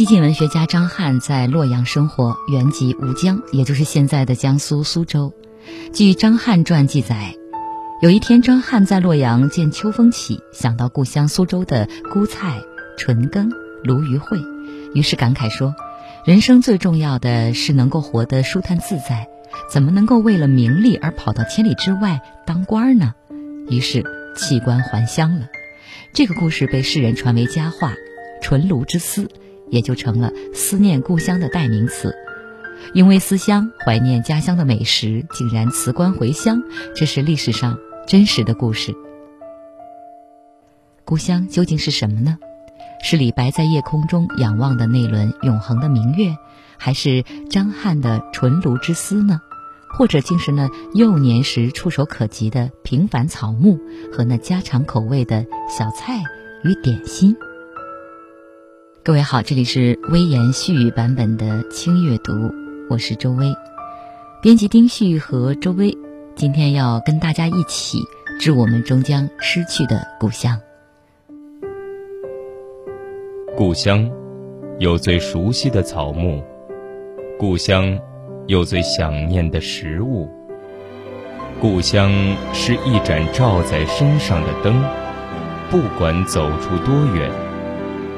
[0.00, 5.34] 西晋文学家张翰在洛阳生活，原籍吴江，也就是现在的江苏苏州。
[5.92, 7.34] 据张翰传记载，
[8.00, 12.62] 有一天张翰在洛阳见秋风起，想到故乡苏州的菇菜、
[12.96, 13.52] 纯羹、
[13.84, 14.42] 鲈鱼烩，
[14.94, 15.74] 于是感慨说
[16.24, 19.28] ：“人生最重要的是能够活得舒坦自在，
[19.70, 23.12] 怎么能够为了名利而跑到千里之外当官呢？”
[23.68, 24.02] 于是
[24.34, 25.48] 弃官还乡了。
[26.14, 27.92] 这个故事被世人传为佳话
[28.40, 29.28] ，“纯鲈之思”。
[29.70, 32.14] 也就成了思念故乡的代名词，
[32.92, 36.62] 因为思乡怀念家乡的美食，竟然辞官回乡，
[36.94, 38.94] 这是历史上真实的故事。
[41.04, 42.38] 故乡究竟是什么呢？
[43.02, 46.36] 是李白在夜空中仰望的那轮永恒的明月，
[46.76, 49.40] 还是张翰的纯鲈之思呢？
[49.92, 53.80] 或者竟是那幼年时触手可及的平凡草木
[54.12, 56.22] 和那家常口味的小菜
[56.62, 57.36] 与点心？
[59.02, 62.52] 各位好，这里是微言絮语版本的轻阅读，
[62.90, 63.50] 我是周薇，
[64.42, 65.96] 编辑丁旭和周薇，
[66.36, 67.98] 今天要跟大家一起
[68.38, 70.60] 致我们终将失去的故乡。
[73.56, 74.06] 故乡
[74.78, 76.44] 有最熟悉的草木，
[77.38, 77.98] 故乡
[78.48, 80.28] 有最想念的食物，
[81.58, 82.12] 故乡
[82.52, 84.84] 是一盏照在身上的灯，
[85.70, 87.49] 不管走出多远。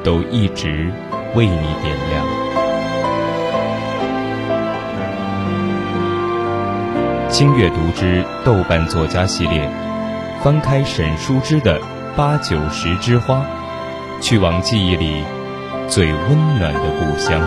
[0.02, 0.92] 都一直
[1.34, 2.26] 为你点亮。
[7.28, 9.70] 轻阅读之豆瓣作家系列，
[10.42, 11.80] 翻开沈书之的
[12.14, 13.46] 《八九十枝花》，
[14.22, 15.24] 去往记忆里
[15.88, 17.40] 最温暖的故乡。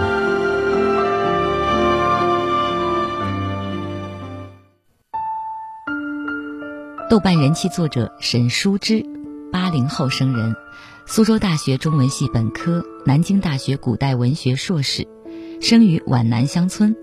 [7.07, 9.05] 豆瓣人气作者沈书之，
[9.51, 10.55] 八零后生人。
[11.07, 15.07] 苏州大学中文系本科，南京大学古代文学硕士，
[15.61, 16.95] 生于皖南乡村。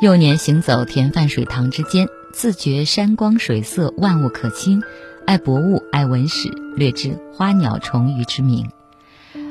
[0.00, 4.82] 幼年行走田泛水塘之间，自觉山光水色万物可亲，
[5.26, 8.70] 爱博物爱文史，略知花鸟虫鱼之名。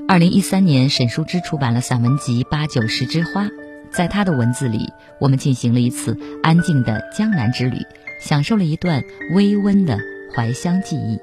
[0.07, 3.45] 二零一三年，沈书之出版了散文集《八九十枝花》，
[3.91, 4.79] 在他的文字里，
[5.19, 7.77] 我们进行了一次安静的江南之旅，
[8.19, 9.03] 享受了一段
[9.35, 9.99] 微温的
[10.35, 11.19] 怀乡记忆。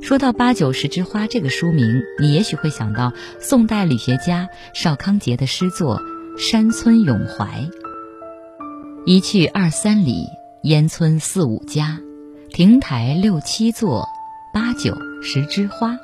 [0.00, 6.00] 说到《八九十枝花》这个书名，你也许会想到宋代理学家邵康节的诗作
[6.38, 7.44] 《山村咏怀》。
[9.04, 10.24] 一去二三里，
[10.62, 12.00] 烟村四五家，
[12.50, 14.06] 亭台六七座，
[14.54, 15.98] 八九十枝花。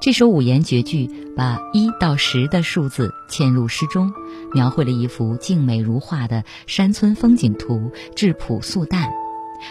[0.00, 4.12] 这首五言绝句把一到十的数字嵌入诗中，
[4.54, 9.10] 描绘了一幅静美如画的山村风景图，质朴素淡。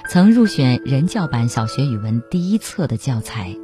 [0.10, 3.56] 曾入选人教版小学语文第一册的教材。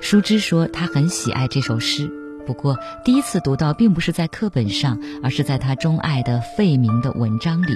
[0.00, 2.10] 舒之说他很喜爱这首诗，
[2.46, 7.74] 不过第一次读到并不是在课本上，而是在他钟爱的费明的文章里。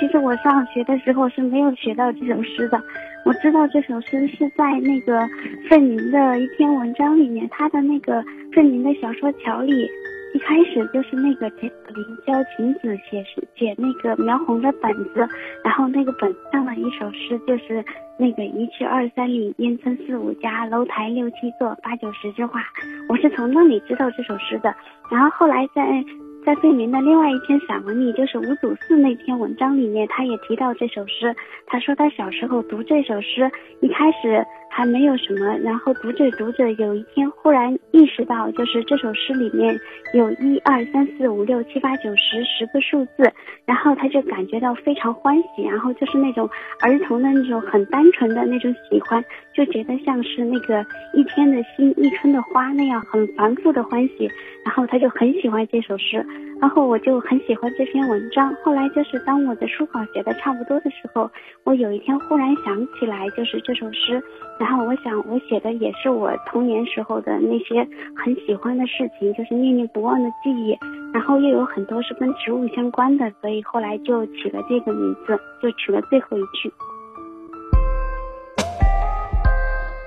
[0.00, 2.82] 其实我上学的时候是没有学到这首诗的，
[3.24, 5.28] 我知道这首诗是在那个
[5.70, 9.88] 费明的一篇文章里面，他的那个费明的小说桥里。
[10.34, 13.22] 一开始就是那个林教晴子写
[13.54, 15.28] 写那个描红的本子，
[15.62, 17.84] 然后那个本子上的一首诗就是
[18.18, 22.62] 那个一去二三里，烟村四五家，楼台六七座，八九十枝花。
[23.08, 24.74] 我是从那里知道这首诗的，
[25.10, 26.02] 然后后来在
[26.46, 31.36] 在费明的另外一篇散文里，就是五祖寺那篇文章里面，他也提到这首诗。
[31.66, 33.50] 他说他小时候读这首诗，
[33.80, 34.44] 一开始。
[34.74, 39.78] 还没有什么，然后读着读着，有一天忽然意识到，就是这首诗里面
[40.14, 43.30] 有一二三四五六七八九十十个数字，
[43.66, 46.48] 然后他就感觉到非常欢喜，然后就是那种
[46.80, 49.22] 儿童的那种很单纯的那种喜欢，
[49.54, 54.30] 就觉得像是那个一天的心一春的花那样很繁复的欢喜，
[54.64, 56.24] 然后他就很喜欢这首诗。
[56.60, 58.54] 然后我就很喜欢这篇文章。
[58.62, 61.28] 后来就是当我的书稿写的差不多的时候，
[61.64, 64.22] 我有一天忽然想起来，就是这首诗。
[64.62, 70.78] 然后我想，我写的也是我童年时候的那些很喜欢的事情，就是念念不忘的记忆。
[71.12, 76.72] 然后又有很多是跟植物相关的，所以后来就起了这个名字，就取了最后一句。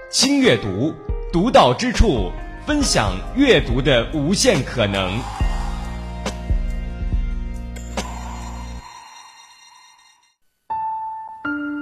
[0.10, 0.94] 轻阅读，
[1.34, 2.32] 读到之处，
[2.66, 5.12] 分享阅读的无限可能。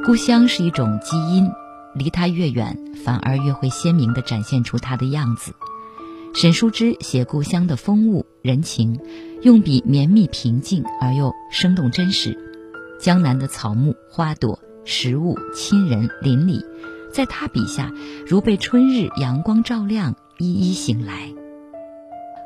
[0.04, 1.48] 故乡是一种基因，
[1.96, 5.54] 离他越远，反而越会鲜明地展现出他的样子。
[6.34, 9.00] 沈淑之写故乡的风物人情，
[9.44, 12.38] 用笔绵密平静而又生动真实。
[13.00, 16.64] 江南的草木花朵、食物、亲人、邻里，
[17.14, 17.92] 在他笔下
[18.26, 21.43] 如被春日阳光照亮，一一醒来。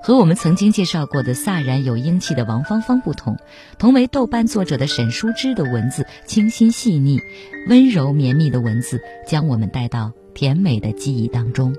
[0.07, 3.36] 和我们曾经介绍过的飒然有英气的王芳芳不同，
[3.77, 7.19] 同为豆瓣作者的沈淑之的文字清新细腻、
[7.68, 11.75] 温柔绵密的文字，将我们带到甜美的记忆当中。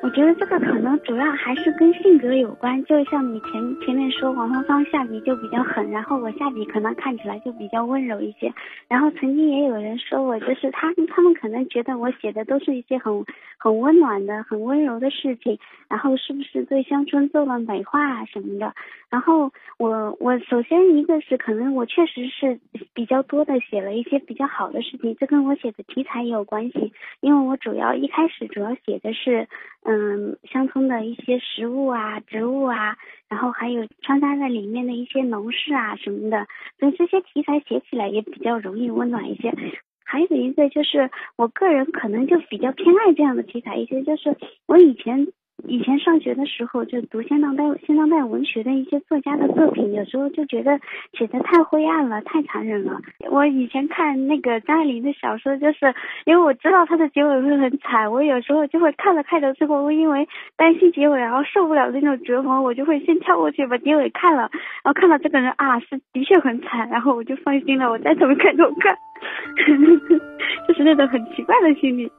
[0.00, 8.52] 我觉得这个可能主要还是跟性格有关，就像你前前面说王芳芳下笔就比较狠，然后我下笔可能看起来就比较温柔一些。
[8.86, 13.24] 然后曾经也有人说我，就是他他们可能觉得我写的都是一些很
[13.58, 15.58] 很温暖的、很温柔的事情，
[15.88, 18.72] 然后是不是对乡村做了美化啊什么的？
[19.10, 22.60] 然后我我首先一个是可能我确实是
[22.94, 29.48] 比较多的写了一些比较好的事情，这跟我写的题材也有关系，因为我主要一开始主要写的是。
[29.90, 36.46] 嗯，乡村的一些食物啊、植物啊，然后还有穿插在里面的一些农事啊什么的，
[36.78, 39.54] 所以这些题材写起来也比较容易温暖一些。
[40.04, 44.36] 还有一个就是，我个人可能就比较偏爱这样的题材一些，就是
[44.66, 45.26] 我以前。
[45.66, 50.78] 以前上学的时候，就读现当代现当代文学的一些作家的作品，有时候就觉得
[51.12, 53.00] 写的太灰暗了，太残忍了。
[53.30, 55.92] 我以前看那个张爱玲的小说，就是
[56.24, 60.26] 因为我知道她的结尾会很惨，我有时候就会看了看着之后，因为
[60.56, 64.48] 担心结尾，然后受不了那种折磨，我就会先跳过去把结尾看了，
[64.84, 68.96] 然后看到这个人啊是的确很惨，然后我就放心了，我再怎么看都看，
[70.68, 72.10] 就是那种很奇怪的心理。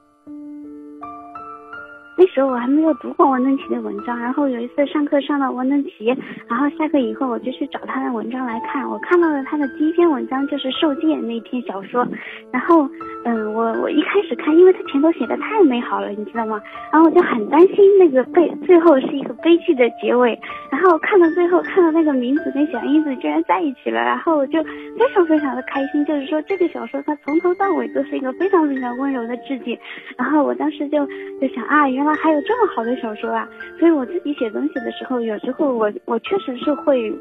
[2.20, 6.14] 那时候我还没有读过王登奇的文章，然后有一次上课上到王登奇，
[6.46, 12.06] 然后下课以后我就去找他的文章来看，我看到了他的第一篇文章就是《受戒》那篇小说，
[12.52, 12.86] 然后
[13.24, 16.60] 嗯，我我一开始看，因为他前头写的太美好了，你知道吗？
[16.92, 20.38] 然后我就很担心那个悲最后是一个悲剧的结尾，
[20.70, 29.78] 然后看到最后看到那个明子跟小英子居然在一起了，然后我就非常非常的开心，就是说这个小说它从头到尾都是一个非常非常温柔的致敬，
[30.18, 31.06] 然后我当时就
[31.40, 32.09] 就想啊，原来。
[32.14, 33.48] 还有这么好的小说啊！
[33.78, 37.12] 所以我自己写东西的时候，有时候我我确实是会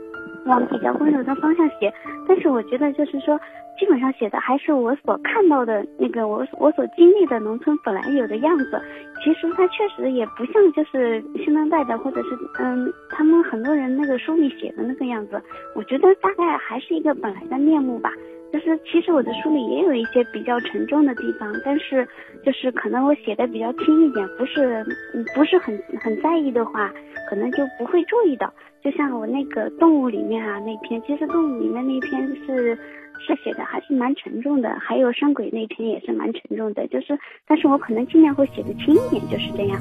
[0.46, 1.94] 往比较温柔的方向写，
[2.28, 3.40] 但是我觉得就是说，
[3.80, 8.82] 基本上写的还是我所看到的那个我我所经历的农村本来有的样子。
[9.24, 15.42] 其实它确实也不像就是新当代的，或者是嗯他们很多人那个书里写的那个样子。
[15.76, 18.14] 我觉得大概还是一个本来的面目吧。
[18.52, 22.08] 就是其实我的书里也有一些比较沉重的地方，但是
[22.44, 24.84] 就是可能我写的比较轻一点，不是
[25.36, 26.92] 不是很很在意的话，
[27.30, 28.52] 可能就不会注意到。
[28.84, 32.74] 就像我那个动物里面啊那篇，其实动物里面那篇是
[33.20, 39.80] 是写的还是蛮沉重的，还有山鬼那篇也是蛮沉重的，就是但是我可能尽量会写的轻一点，就是这样。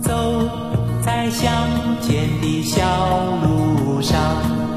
[0.00, 0.12] 走
[1.04, 1.50] 在乡
[2.00, 2.86] 间的小
[3.42, 4.75] 路上。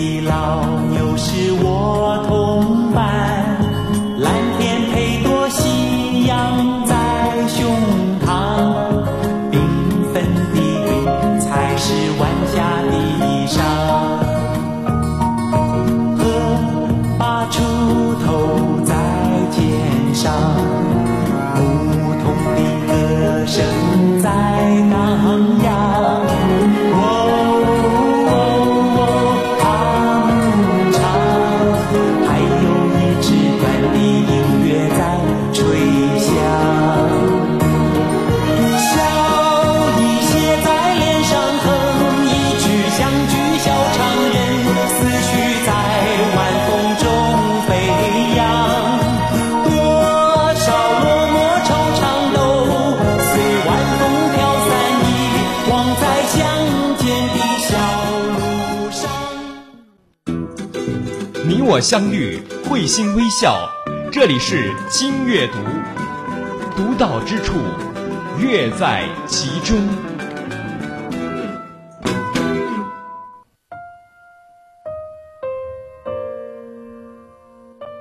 [0.00, 3.27] 你老牛是我同伴，
[61.80, 63.70] 相遇，会心微笑。
[64.10, 65.54] 这里是轻阅读，
[66.76, 67.54] 独到之处，
[68.40, 69.76] 乐在其中。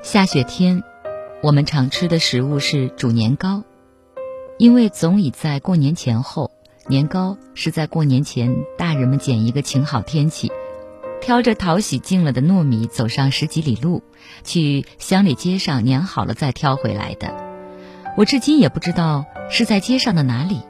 [0.01, 0.83] 下雪天，
[1.43, 3.63] 我们常吃的食物是煮年糕，
[4.57, 6.51] 因为总已在过年前后。
[6.89, 10.49] 年糕是在过年前，大人们捡一个晴好天气。
[11.21, 14.03] 挑着淘洗净了的糯米，走上十几里路，
[14.43, 17.35] 去乡里街上碾好了再挑回来的。
[18.15, 20.61] 我至今也不知道是在街上的哪里。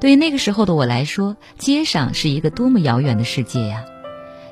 [0.00, 3.84] 对于那个时候的我来说，街上是一个多么遥远的世界呀！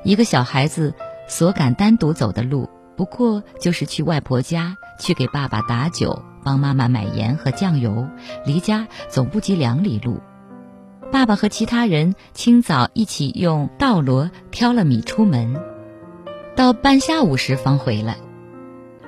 [0.03, 0.93] 一个小孩子
[1.27, 8.07] 所敢单独走的路，不过就是去外婆家，去给爸爸打酒，帮妈妈买盐和酱油，
[8.45, 10.21] 离家总不及两里路。
[11.11, 15.55] 爸爸和其他人清早一起用稻箩挑了米出门，
[16.55, 18.17] 到半下午时方回来。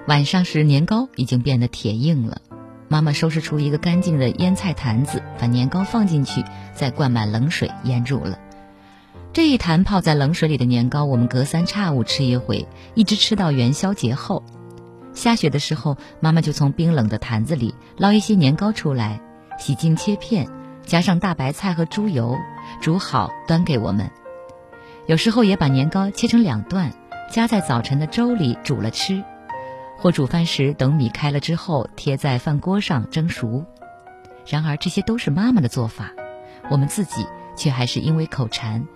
[0.07, 2.41] 晚上时年糕已经变得铁硬了，
[2.87, 8.39] 妈妈收拾出一个干净的腌菜坛子，把年糕放进去，再灌满冷水腌住了。
[9.33, 14.43] 这一坛泡在冷水里的年糕，我们隔三差五吃一回，一直吃到元宵节后。
[15.13, 19.19] 下雪的时候，妈妈就从冰冷的坛子里捞一些年糕出来，
[19.59, 20.47] 洗净切片，
[20.87, 22.37] 加上大白菜和猪油，
[22.81, 24.09] 煮好端给我们。
[25.05, 26.93] 有时候也把年糕切成两段，
[27.29, 29.23] 夹在早晨的粥里煮了吃，
[29.97, 33.65] 或煮饭时等米开了之后贴在饭锅上蒸熟。
[34.45, 36.11] 然而这些都是妈妈的做法，
[36.69, 37.27] 我们自己
[37.57, 38.87] 却还是因为口馋。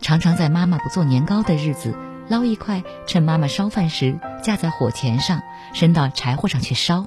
[0.00, 1.96] 常常在妈妈不做年糕的日子，
[2.28, 5.42] 捞一块，趁妈妈烧饭时架在火钳上，
[5.72, 7.06] 伸到柴火上去烧。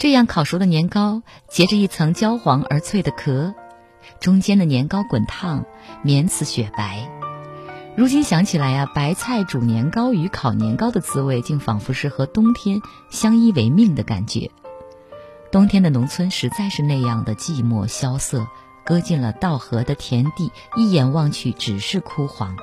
[0.00, 3.52] 这样烤熟的年糕结着一层焦黄而脆的壳，
[4.18, 5.66] 中间的年糕滚烫，
[6.00, 7.06] 绵似雪白。
[7.98, 12.80] 如今想起来呀，白菜煮年糕与烤年糕的滋味，竟仿佛是和冬天
[13.10, 14.50] 相依为命的感觉。
[15.52, 18.46] 冬天的农村实在是那样的寂寞萧瑟。
[18.86, 22.56] 搁进了稻禾的田地，一眼望去只是枯黄，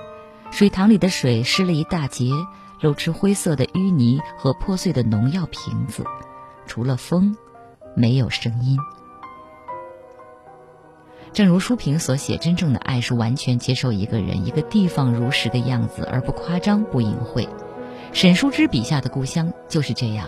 [0.50, 2.32] 水塘里的水湿了一大截，
[2.82, 6.04] 露出灰色的淤泥和破碎的农药瓶子，
[6.68, 7.36] 除了风，
[7.96, 8.78] 没有声音。
[11.34, 17.48] 正如书评所写，真正的爱是完全接受一个人、一个地方如实的样子，而不夸张、不隐晦。
[18.14, 20.28] 沈淑之笔下的故乡就是这样。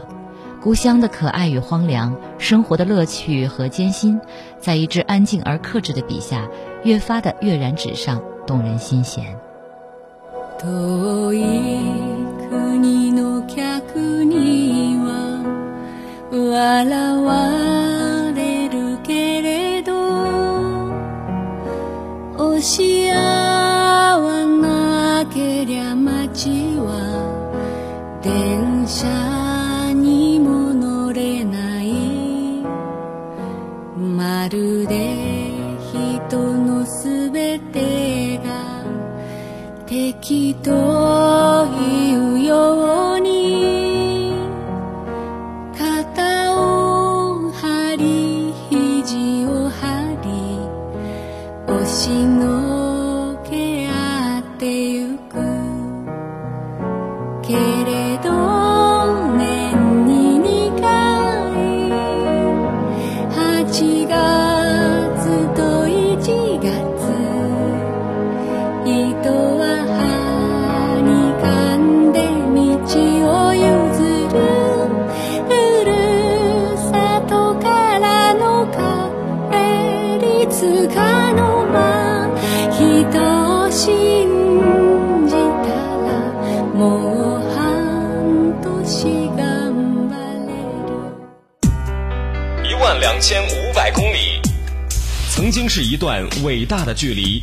[0.62, 4.19] 故乡的可爱与荒凉，生活的乐趣和艰辛，
[4.60, 6.48] 在一支安静而克制的笔下，
[6.84, 9.39] 越发的跃然纸上，动人心弦。
[16.51, 19.94] 現れるけれど
[22.38, 23.18] 押し合
[24.20, 31.89] わなけりゃ街は電車にも乗れない。
[33.98, 35.51] まるで
[36.29, 38.84] 人のすべてが
[39.86, 43.09] 敵というよう。
[96.43, 97.41] 伟大的距离。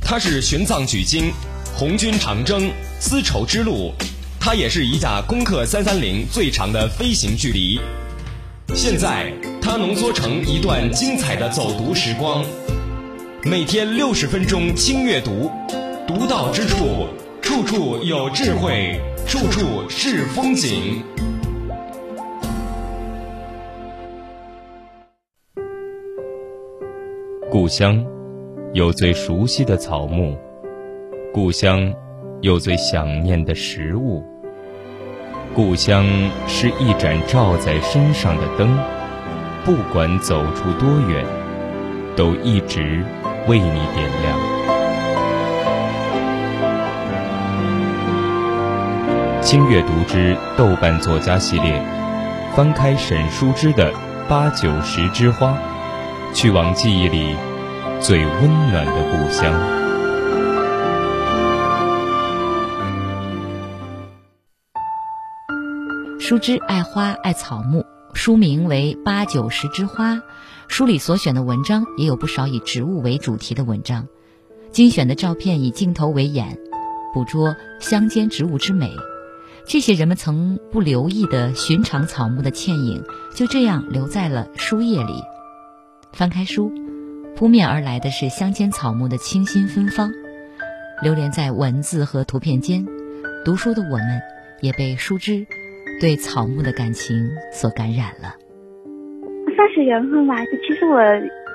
[0.00, 1.32] 它是玄奘取经、
[1.74, 3.92] 红军长征、丝绸之路，
[4.38, 7.80] 它也是一架攻克三三零最长的飞行距离。
[8.74, 12.44] 现在，它浓缩成一段精彩的走读时光。
[13.42, 15.50] 每天六十分钟轻阅读，
[16.06, 17.06] 读到之处，
[17.40, 21.02] 处处有智慧，处处是风景。
[27.50, 28.04] 故乡，
[28.76, 30.36] 有最熟悉的草木；
[31.32, 31.90] 故乡，
[32.42, 34.22] 有最想念的食物。
[35.54, 36.04] 故乡
[36.46, 38.76] 是一盏照在身上的灯，
[39.64, 41.24] 不管走出多远，
[42.14, 43.02] 都一直
[43.48, 44.38] 为你点亮。
[49.40, 51.82] 轻阅读之豆瓣作家系列，
[52.54, 53.90] 翻开沈书之的
[54.28, 55.52] 《八九十枝花》。
[56.34, 57.34] 去往记忆里
[58.06, 59.52] 最温暖的故乡。
[66.20, 67.84] 书之爱花爱草木，
[68.14, 70.14] 书名为《八九十枝花》。
[70.68, 74.06] 书里所选的文章也有不少以植物为主题的文章，
[74.70, 76.60] 精选的照片以镜头为眼，
[77.12, 78.94] 捕捉乡间植物之美。
[79.66, 83.02] 这些人们曾不留意的寻常草木的倩影，
[83.34, 85.24] 就这样留在了书页里。
[86.12, 86.72] 翻开书，
[87.36, 90.10] 扑面而来的是乡间草木的清新芬芳，
[91.02, 92.82] 流连在文字和图片间。
[93.44, 94.22] 读书的我们，
[94.62, 95.46] 也被书枝
[96.00, 98.32] 对草木的感情所感染了。
[99.54, 100.34] 算是缘分吧。
[100.66, 100.98] 其实我。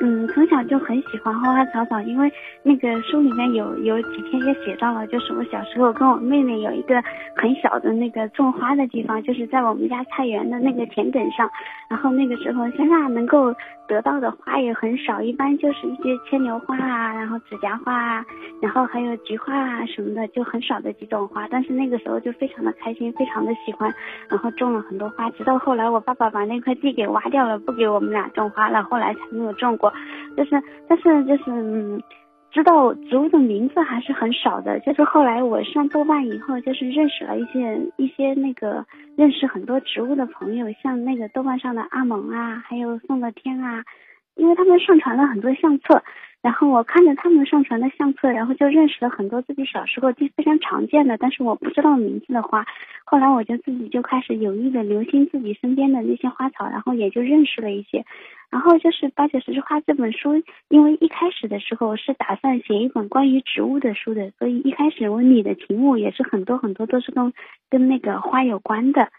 [0.04, 2.28] 嗯，从小就很喜欢花花草草，因为
[2.64, 6.96] 那个书里面有有几天也写到了，就是我小时候跟我妹妹有一个
[7.36, 11.48] 很小的那个种花的地方，就是在我们家菜园的那个田埂上。
[11.88, 13.54] 然后那个时候乡下能够
[13.92, 18.26] 得到的花也很少，一般就是一些牵牛花啊，然后指甲花啊，
[18.62, 21.46] 然后还有菊花啊什么的，就很少的几种花。
[21.52, 23.94] 但是那个时候就非常的开心，非常的喜欢，
[24.30, 25.30] 然后种了很多花。
[25.32, 29.92] 直到后来我爸爸把那块地给挖掉了，不给我们俩种花了，后来才没有种过。
[30.38, 32.02] 就是，但是就是，嗯，
[32.52, 34.80] 知道植物的名字还是很少的。
[34.82, 43.84] 就是后来我上豆瓣以后，就是认识了一些一些那个认识很多植物的朋友，像那个豆瓣上的阿蒙啊，还有宋乐天啊，
[44.36, 46.04] 因为他们上传了很多相册。
[46.42, 52.66] 然后我看着他们上传的相册，然后就认识了很多自己小时候就非常常见的，但是我不知道名字的花。
[53.06, 58.06] 后来我就自己就开始有意的留心自己身边的那些花草，然后也就认识了一些。
[58.50, 67.32] 然后就是《八九十枝花》这本书，因为一开始的时候是打算写一本关于植物的书的，所以一开始文里的题目也是很多很多都是跟
[67.70, 69.10] 跟那个花有关的。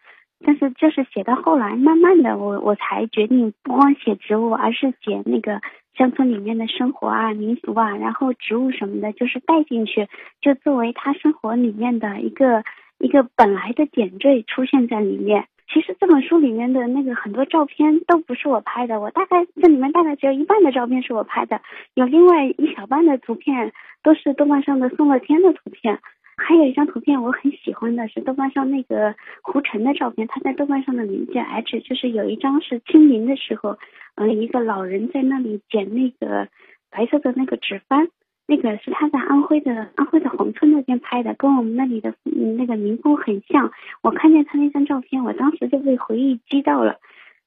[0.44, 5.60] 但是就是写到后来，慢慢的我我才决定不光写植物，而是写那个。
[5.94, 10.08] 乡村里面的生活啊、民俗啊，然后植物什么的，就是带进去，
[10.40, 12.64] 就作为他生活里面的一个
[12.98, 15.44] 一个本来的点缀出现在里面。
[15.70, 21.60] 其实这本书里面的那个很多照片都不是我拍的，我大概这里面大概只有一半的照片是我拍的，
[21.92, 23.70] 有另外一小半的图片
[24.02, 26.00] 都是豆瓣上的宋乐天的图片。
[26.42, 33.78] 还有一张图片我很喜欢的是豆瓣上那个胡晨的照片，他在豆瓣上的名字叫 H，就是有一张是清明的时候，
[34.16, 36.48] 嗯，一个老人在那里捡那个
[36.90, 38.08] 白色的那个纸帆，
[38.46, 43.70] 那个是他在安徽的安徽的宏村那边拍的，跟我们那里的那个民风很像。
[44.02, 46.98] 我看见他那张照片，我当时就被回忆击到了。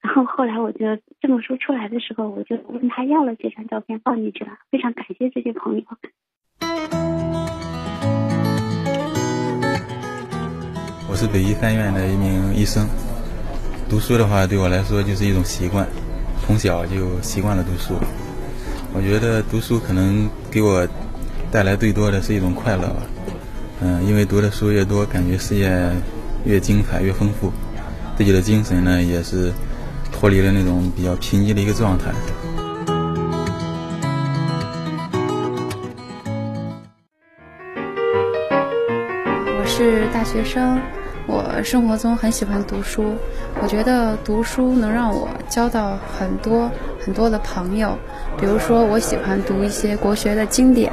[0.02, 4.52] 然后后来我就这本书出来的时候，我就问他要了这张照片放进去了。
[4.72, 5.84] 非常感谢这些朋友。
[11.16, 12.86] 我是北医三院的一名医生。
[13.88, 15.88] 读书的话，对我来说就是一种习惯，
[16.46, 17.98] 从小就习惯了读书。
[18.94, 20.86] 我觉得读书可能给我
[21.50, 23.04] 带来最多的是一种快乐吧。
[23.80, 25.90] 嗯，因为读的书越多，感觉世界
[26.44, 27.50] 越精彩、越丰富，
[28.18, 29.54] 自己的精神呢也是
[30.12, 32.12] 脱离了那种比较贫瘠的一个状态。
[39.58, 40.78] 我是大学生。
[41.28, 43.16] 我生活中很喜欢读书，
[43.62, 47.98] 我觉得读书能让我交到很多很多的朋友。
[48.38, 50.92] 比如说，我喜欢读一些国学的经典，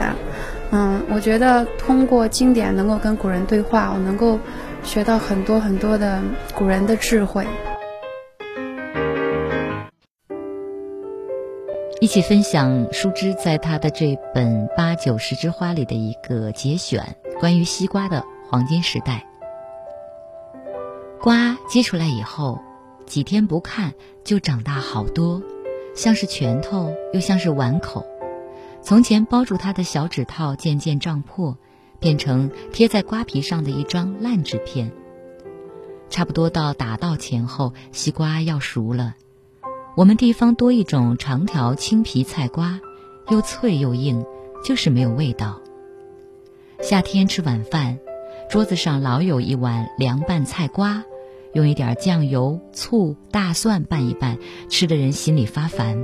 [0.71, 4.38] 嗯，我觉得通过经典能够跟古人对话，我能够
[4.83, 6.23] 学到很多很多的
[6.55, 7.47] 古人的智慧。
[12.01, 19.25] 一起分享舒枝在他的这本《八九十枝花》里的一个节选，关于西瓜的黄金时代。
[21.23, 22.61] 瓜结出来以后，
[23.07, 25.41] 几天不看就长大好多，
[25.95, 28.05] 像是拳头，又像是碗口。
[28.83, 31.57] 从前包住它的小指套渐渐胀破，
[32.01, 34.91] 变成贴在瓜皮上的一张烂纸片。
[36.11, 39.15] 差不多到打稻前后，西瓜要熟了。
[39.97, 42.81] 我们地方多一种长条青皮菜瓜，
[43.29, 44.27] 又脆又硬，
[44.65, 45.61] 就是没有味道。
[46.81, 48.01] 夏天吃晚饭，
[48.51, 51.05] 桌子上老有一碗凉拌菜瓜。
[51.55, 54.38] 用一点酱油、醋、大蒜拌一拌，
[54.71, 56.03] 吃的人心里发烦。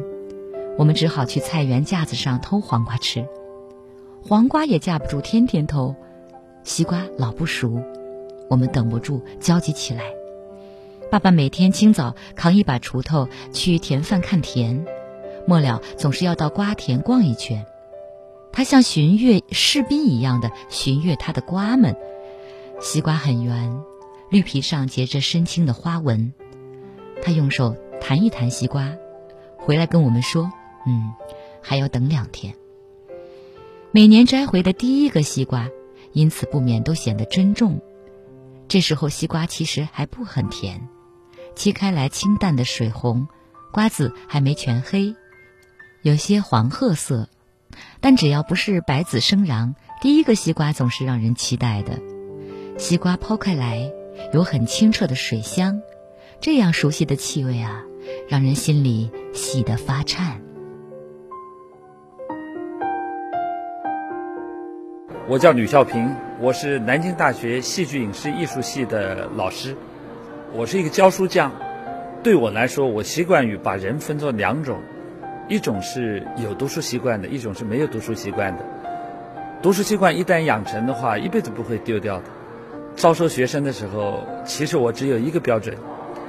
[0.77, 3.27] 我们只好去菜园架子上偷黄瓜吃，
[4.23, 5.95] 黄瓜也架不住天天偷。
[6.65, 7.83] 西瓜老不熟，
[8.51, 10.03] 我们等不住，焦急起来。
[11.11, 14.85] 爸爸每天清早扛一把锄头去田饭看田，
[15.47, 17.65] 末了总是要到瓜田逛一圈。
[18.53, 21.97] 他像巡阅士兵一样的巡阅他的瓜们。
[22.81, 23.75] 西瓜很圆。
[24.31, 26.35] 绿皮上结着深青的花纹，
[27.23, 28.93] 他用手弹一弹西瓜，
[29.57, 30.53] 回来跟我们说
[30.87, 31.13] ：“嗯，
[31.63, 32.55] 还要等两天。”
[33.91, 35.69] 每年摘回的第一个西瓜，
[36.13, 37.81] 因此不免都显得珍重。
[38.69, 40.87] 这时候西瓜其实还不很甜，
[41.55, 43.29] 切开来清淡的水红，
[43.73, 45.17] 瓜子还没全黑，
[46.03, 47.31] 有些黄褐色，
[48.01, 51.99] 但只要不是白子生瓤，第一个西瓜总是让人期待的。
[52.77, 53.91] 西瓜剖开来。
[54.33, 55.83] 有很清澈的水香，
[56.41, 57.85] 这样熟悉的气味啊，
[58.29, 60.41] 让人心里喜得发颤。
[65.29, 69.77] 我叫吕孝平，我是南京大学戏剧影视艺术系的老师。
[70.55, 71.53] 我是一个教书匠，
[72.23, 74.81] 对我来说，我习惯于把人分作两种，
[75.49, 78.65] 一种是有读书习惯的，一种是没有读书习惯的。
[79.61, 82.25] 读书习惯一旦养成的话，一辈子不会丢掉的。
[82.99, 85.73] 招收学生的时候，其实我只有一个标准：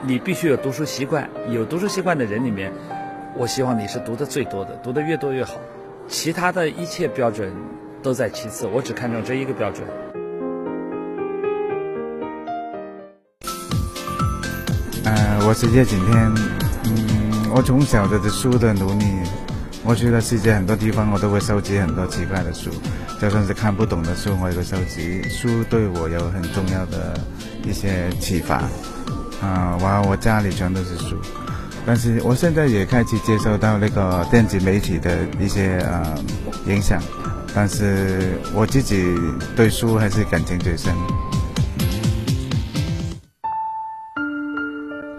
[0.03, 1.27] 你必须有读书习惯。
[1.49, 2.71] 有读书习惯的人里面，
[3.35, 5.55] 我希望你是读的最多的，读的越多越好。
[6.07, 7.51] 其他的一切标准
[8.03, 9.83] 都在其次，我只看重这一个标准。
[15.05, 16.31] 呃，我是叶景天。
[16.85, 19.05] 嗯，我从小的书的努力，
[19.83, 22.69] 我去了世界很多地方，我都会收集很多奇怪的书。
[23.19, 25.21] 就算是看不懂的书，我也会收集。
[25.29, 27.19] 书对我有很重要的
[27.63, 28.61] 一些启发。
[29.41, 31.15] 啊，我我家里全都是书，
[31.85, 36.15] 但是我现在也开始接受到那个电子媒体的一些呃
[36.67, 37.01] 影响，
[37.55, 39.05] 但是我自己
[39.55, 40.93] 对书还是感情最深。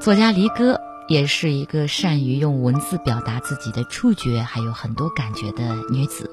[0.00, 0.78] 作家离歌
[1.10, 6.30] 也是一个善于用文字表达自己的触觉，还有很多感觉的女子。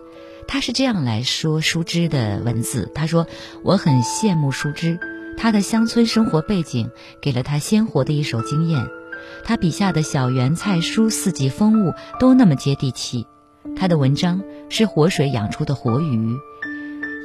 [0.47, 3.25] 她是这样来说舒芝的文字：“她说，
[3.63, 4.99] 我很羡慕舒芝，
[5.35, 8.87] 她的乡村生活背景给了她鲜活的一手经验。
[9.43, 13.25] 她笔下的小园菜蔬、四季风物都那么接地气。
[13.75, 16.37] 她的文章是活水养出的活鱼，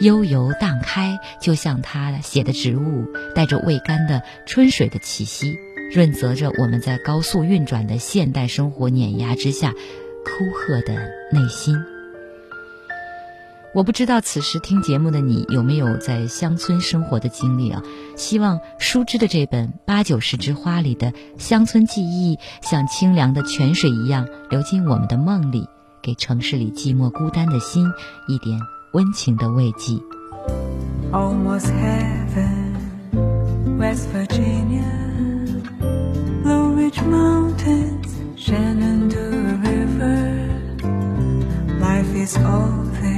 [0.00, 5.58] 悠游荡开，就像她写的植物，带着未干的春水的气息，
[5.92, 9.72] 润泽着我们在高速运转的现代生活碾压之下
[10.24, 10.94] 枯涸的
[11.30, 11.76] 内心。”
[13.74, 17.82] 我不知道此时听节目的你有没有在乡村生活的经历啊？
[18.16, 25.66] 希望舒之的这本《八九十枝花》里的乡村记忆，像清凉的泉水一样流进我们的梦里，
[26.02, 27.86] 给城市里寂寞孤单的心
[28.28, 28.60] 一点
[28.92, 29.94] 温情的慰藉。
[31.10, 32.74] Almost heaven,
[33.78, 35.11] West Virginia,
[36.42, 40.48] Blue Ridge Mountains, Shenandoah River.
[41.78, 43.11] Life is all there.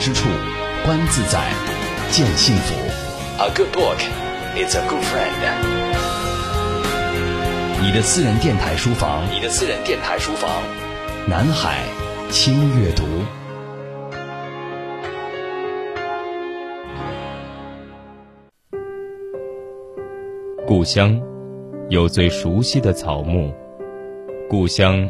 [0.00, 0.30] 之处，
[0.82, 1.52] 观自在，
[2.10, 2.74] 见幸福。
[3.38, 3.98] A good book
[4.56, 5.36] is a good friend。
[7.82, 10.50] 你的私人电台书房，你的私人电台书房，
[11.28, 11.82] 南海
[12.30, 13.04] 轻阅读。
[20.66, 21.20] 故乡
[21.90, 23.52] 有最熟悉的草木，
[24.48, 25.06] 故乡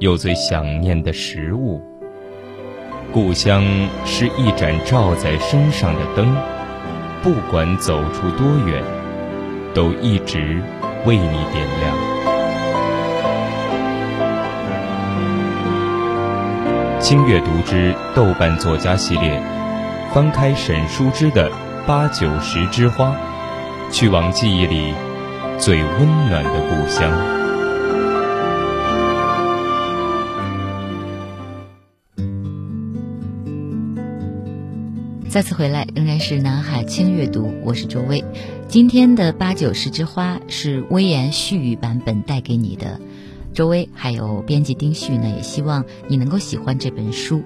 [0.00, 1.80] 有最想念的食物，
[3.12, 3.62] 故乡
[4.06, 6.34] 是一盏照在身上的灯，
[7.22, 8.82] 不管走出多远，
[9.74, 10.62] 都一直
[11.04, 11.94] 为你点亮。
[16.98, 19.42] 轻阅读之豆瓣作家系列，
[20.14, 21.50] 翻开沈书之的
[21.86, 23.08] 《八九十枝花》。
[23.90, 24.94] 去往记忆里
[25.58, 27.41] 最温暖的故乡。
[35.32, 38.22] 再次回来，仍然是南海轻阅读，我是周薇。
[38.68, 43.00] 今天的八九十枝花是微言絮语版本带给你的。
[43.54, 47.42] 周薇还有编辑丁旭呢，也希望你能够喜欢这本书。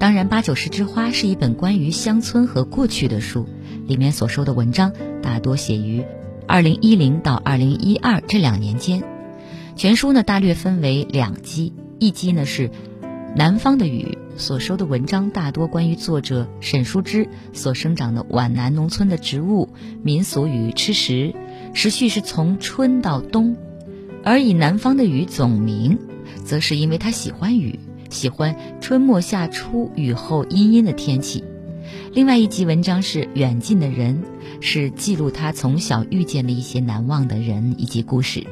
[0.00, 3.46] 当然，八九十枝花是一本关于乡村和过去的书，
[3.86, 4.92] 里面所说的文章。
[5.22, 6.02] 大多写于
[6.48, 9.04] 二零一零到二零一二这两年间，
[9.76, 12.68] 全书呢大略分为两集，一集呢是
[13.36, 19.68] 《南方的雨》所收的文章，大多关于作者沈书之所生长的皖南农村的植物、
[20.02, 21.34] 民俗与吃食，
[21.74, 23.54] 时序是从春到冬；
[24.24, 25.98] 而以《南方的雨》总名，
[26.44, 27.78] 则是因为他喜欢雨，
[28.10, 31.44] 喜欢春末夏初雨后阴阴的天气。
[32.12, 34.22] 另外一集文章是《远近的人》，
[34.60, 38.44] 是记录他从小遇见的一些难忘的人以及故事。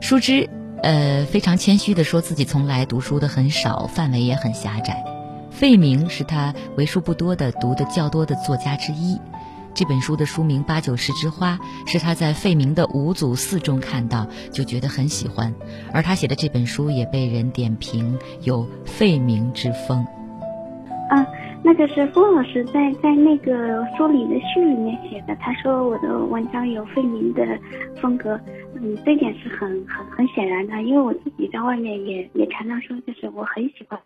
[0.00, 0.48] 舒之，
[0.82, 5.04] 呃，非常谦虚地说自己从来读书的很少，范围也很狭窄。
[5.50, 9.18] 费明是他为数不多的读的较多的作家之一。
[9.74, 11.58] 这本书的书名《八九十枝花》
[11.90, 15.54] 是他在费明的五祖寺中看到，就觉得很喜欢。
[15.92, 20.04] 而他写的这本书也被人点评有费明之风。
[21.10, 21.26] 啊。
[21.60, 27.42] 那个是龚老师在在那个书里的序里面写的，他说我的文章有费明的
[28.00, 28.40] 风格，
[28.80, 33.98] 嗯，这点是很很很显然的，因为我自己在外面也也常常说，就是我很喜欢。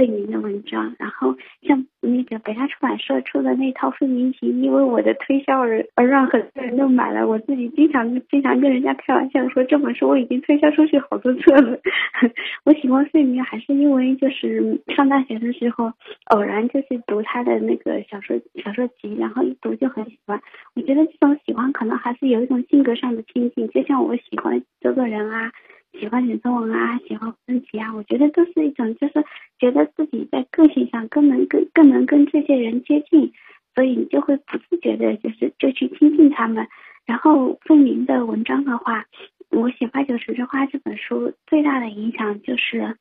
[0.00, 7.28] 费明的文章，然后像那个北大出版社出的那套《费明集》，因为我的推销而而让很多人都买了。
[7.28, 11.78] 我自己经常经常跟人家开玩笑说，这本书我已经推销出去好多次了。
[12.64, 15.92] 我喜欢费明，还是因为就是上大学的时候
[16.30, 20.40] 偶然就是读他的那个小说小说集，然后一读就很喜欢。
[20.74, 25.52] 我觉得这种喜欢可能还是有一种性格上的亲近，就像我喜欢周作人啊。
[25.98, 29.24] 喜欢写作文啊，喜欢升旗啊，我觉得都是一种，就是
[29.58, 33.32] 觉得自己在个性上更能更更能跟这些人接近，
[33.74, 36.66] 所以你就会不自觉的，就是就去亲近他们。
[37.06, 39.06] 然后凤鸣的文章的话，
[39.50, 42.96] 我写《八九十枝花》这本书最大的影响就是。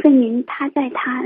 [0.00, 1.22] 费明他在他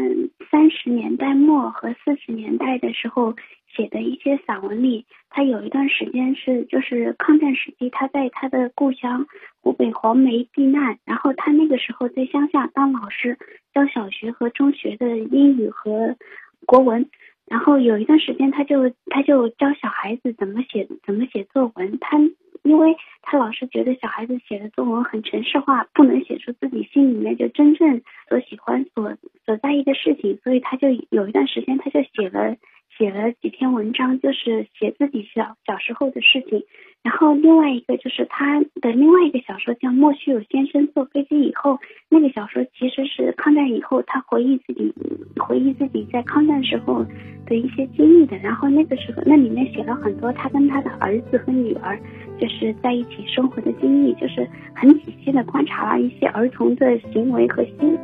[0.50, 3.37] 三十年代末和四十年代的时候
[3.76, 9.26] 写的一些散文里，他有一段时间是就是抗战时期，他在他的故乡
[9.60, 13.38] 湖北黄梅避难，然后他那个时候在乡下当老师，
[13.74, 16.16] 教小学和中学的英语和
[16.66, 17.10] 国文，
[17.46, 22.18] 然后有一段时间他就他就教小孩子怎么写怎么写作文，他。
[22.62, 32.56] 因为他老是觉得小孩子写的作文很程式化，不能写出自己心里面就真正所喜欢、所所在意的事情，所以他就有一段时间他就写了
[32.96, 36.62] 写了几篇文章，就是写自己小小时候的事情。
[37.02, 41.74] 然后另外一个就是他的另外一个小说叫《莫须有先生坐飞机以后》，
[42.09, 44.92] 那个小说其实是抗战以后他回忆自己
[45.37, 47.06] 回忆自己在抗战时候
[47.46, 48.37] 的一些经历的。
[48.38, 51.96] 然后那个时候那里面写了很多他跟他的儿子和女儿
[52.40, 57.96] 就是在一起生活的经历，就是很仔细的观察了一些儿童的行为和心。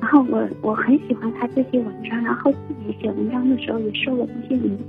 [0.00, 4.86] 然后我我很喜欢他这些文章，然后自己写文章的时候也受了一些影响。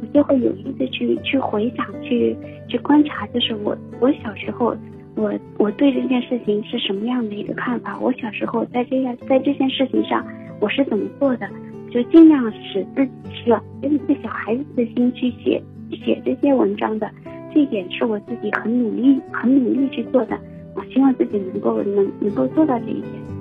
[0.00, 2.36] 我就会有意的去去回想，去
[2.68, 4.76] 去观察，就是我我小时候，
[5.14, 7.98] 我我对这件事情是什么样的一个看法？
[8.00, 10.26] 我小时候在这样在这件事情上
[10.60, 11.48] 我是怎么做的？
[11.90, 13.12] 就尽量使自己
[13.44, 17.10] 是用一个小孩子的心去写写这些文章的，
[17.52, 20.38] 这一点是我自己很努力很努力去做的。
[20.74, 23.31] 我希望自己能够能能够做到这一点。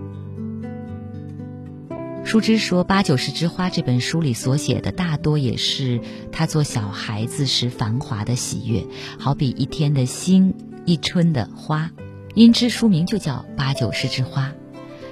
[2.23, 5.99] 舒之说：“八九十枝花这本书里所写的，大多也是
[6.31, 8.85] 他做小孩子时繁华的喜悦，
[9.19, 10.53] 好比一天的星，
[10.85, 11.91] 一春的花。
[12.33, 14.53] 因之书名就叫八九十枝花。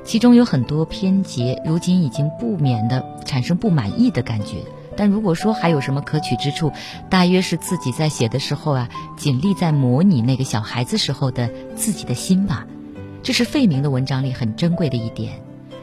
[0.05, 4.63] 其中有很多偏结，如今已经不免的产生不满意的感觉。
[4.95, 6.71] 但如果说还有什么可取之处，
[7.09, 12.65] 大约是自己在写的时候啊，尽力在模拟那个小孩子时候的自己的心吧。
[13.23, 15.41] 这是费明的文章里很珍贵的一点。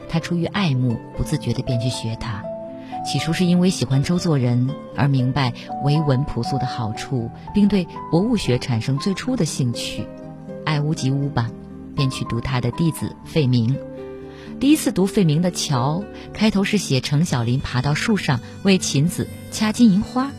[0.09, 2.43] 他出于爱慕，不自觉地便去学他。
[3.05, 5.53] 起初是因为喜欢周作人而明白
[5.85, 10.05] 唯文朴素的好处，并对博物学产生最初的兴趣，
[10.65, 11.49] 爱屋及乌吧，
[11.95, 13.77] 便去读他的弟子费明。
[14.59, 20.33] 第一次读费明的《桥》，开头是写程小林爬到树上为琴子掐金银花，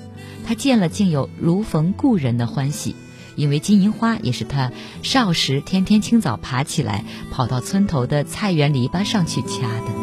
[0.46, 2.96] 他见了竟有如逢故人的欢喜，
[3.38, 4.72] 因为金银花也是他
[5.04, 9.97] 少时天天清早爬起来跑到村头的菜园篱笆上去掐的。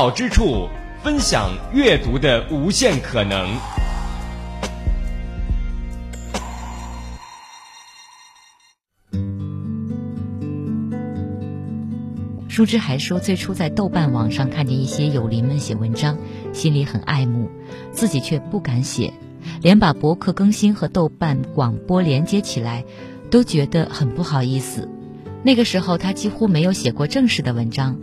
[0.00, 0.66] 到之处，
[1.02, 3.50] 分享阅读的无限可能。
[12.48, 16.16] 舒之还说，最初在豆瓣网上看见一些友邻们写文章，
[16.54, 17.50] 心里很爱慕，
[17.92, 19.12] 自己却不敢写，
[19.60, 22.86] 连把博客更新和豆瓣广播连接起来，
[23.30, 24.88] 都觉得很不好意思。
[25.42, 27.98] 那个时候，他几乎没有写过正式的文章，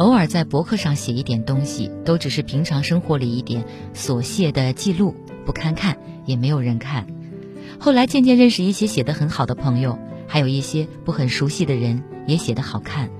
[0.00, 7.06] 偶尔在博客上写一点东西，都只是平常生活里一点琐屑的记录，不堪看，也没有人看。
[7.78, 13.10] 后来渐渐认识一些写得很好的朋友，还有一些不很熟悉的人也写得好看。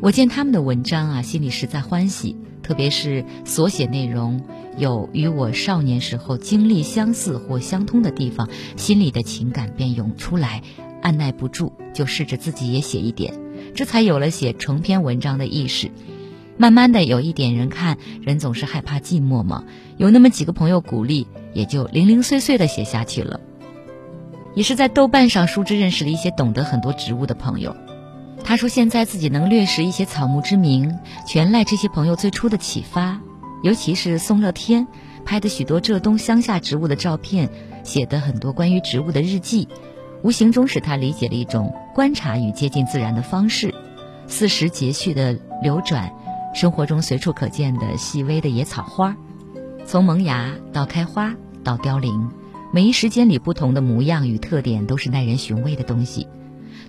[0.00, 4.40] 我见他们的文章啊，心里实在欢喜，特别是所写内容
[4.78, 10.62] 有与我少年时候经历相似或相通的地方，心里的情感便涌出来，
[11.02, 13.34] 按耐不住，就试着自己也写一点，
[13.74, 15.90] 这才有了写成篇文章的意识。
[16.56, 19.64] 慢慢的有一点人看，人总是害怕寂寞嘛，
[19.96, 23.40] 有那么几个朋友鼓励，也就零零碎碎的写下去了。
[24.54, 27.74] 也是在豆瓣上，舒之认识了一些懂得很多植物的朋友。
[28.44, 33.20] 他说：“现在自己能略识一些草木之名，全赖这些朋友最初的启发。
[33.64, 34.86] 尤其是宋乐天
[35.24, 37.48] 拍的许多浙东乡下植物的照片，
[37.82, 39.66] 写的很多关于植物的日记，
[40.24, 43.74] 无形中使他理解了一种观察与接近自然的方式。
[44.26, 46.10] 四时节序的流转，
[46.54, 49.14] 生活中随处可见的细微的野草花，
[49.84, 52.30] 从萌芽到开花到凋零，
[52.72, 56.26] 每一时间里不同的模样与特点，都是耐人寻味的东西。”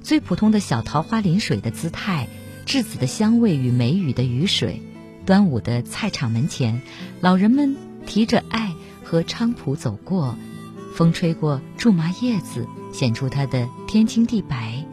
[0.01, 2.29] 最普通的小桃花临水的姿态，
[2.65, 4.81] 栀子的香味与梅雨的雨水，
[5.25, 6.81] 端午的菜场门前，
[7.19, 8.71] 老人们提着艾
[9.03, 10.37] 和菖蒲走过，
[10.95, 12.65] 风吹过苎麻叶子，
[12.95, 14.85] 显出它的天青地白，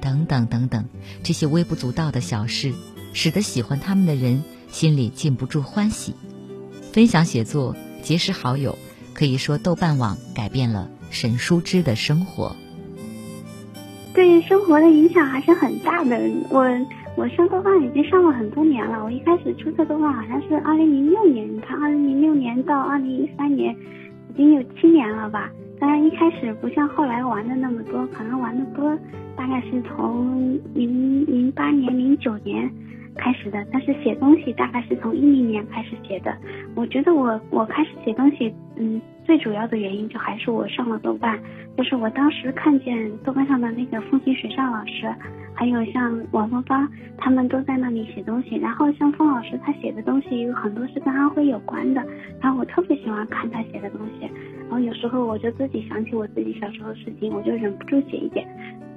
[0.00, 0.86] 等等等等，
[1.22, 2.72] 这些微不足道的小事，
[3.12, 6.14] 使得喜欢他们的人心里禁不住欢喜。
[6.90, 8.78] 分享写作，结识好友，
[9.12, 12.56] 可以说豆瓣网改变了沈淑之的生活。
[14.14, 16.18] 对生活的影响还是很大的。
[16.48, 16.64] 我
[17.14, 19.04] 我上豆瓣已经上了很多年了。
[19.04, 23.76] 我一开始注册豆瓣好像是二零零六年，你看二零零六年到二零一三年，
[24.32, 25.50] 已经有七年了吧。
[25.80, 28.96] 当然一开始不像后来玩的那么多，可能玩的多
[29.34, 32.70] 大概是从零零八年、零九年
[33.16, 33.66] 开始的。
[33.72, 36.36] 但是写东西大概是从一零年开始写的。
[36.74, 39.00] 我觉得我我开始写东西，嗯。
[39.22, 41.38] 最主要的原因就还是我上了豆瓣，
[41.76, 45.06] 就是我当时看见豆瓣上的那个风行水上老师，
[45.54, 52.04] 还有像王芳芳他们都在那里写东西，然后像方老师他写的东西有很多是跟安徽有关的，
[52.40, 54.28] 然后我特别喜欢看他写的东西，
[54.70, 58.46] 然后有时候我就自己想起我自己小时候的事情，我就忍不住写一点。